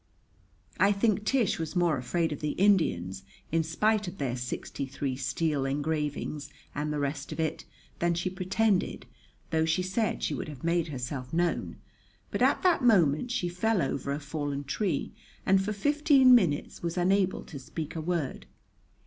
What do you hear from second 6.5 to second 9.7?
and the rest of it, than she pretended, though